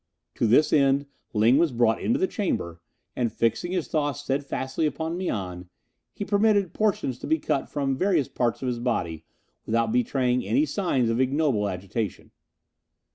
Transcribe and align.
To 0.33 0.47
this 0.47 0.73
end 0.73 1.05
Ling 1.31 1.59
was 1.59 1.71
brought 1.71 2.01
into 2.01 2.17
the 2.17 2.25
chamber, 2.25 2.81
and 3.15 3.31
fixing 3.31 3.71
his 3.73 3.87
thoughts 3.87 4.21
steadfastly 4.21 4.87
upon 4.87 5.15
Mian, 5.15 5.69
he 6.11 6.25
permitted 6.25 6.73
portions 6.73 7.19
to 7.19 7.27
be 7.27 7.37
cut 7.37 7.69
from 7.69 7.95
various 7.95 8.27
parts 8.27 8.63
of 8.63 8.67
his 8.67 8.79
body 8.79 9.25
without 9.63 9.91
betraying 9.91 10.43
any 10.43 10.65
signs 10.65 11.11
of 11.11 11.21
ignoble 11.21 11.69
agitation. 11.69 12.31